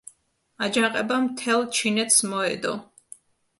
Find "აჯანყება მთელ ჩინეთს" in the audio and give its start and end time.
0.67-2.19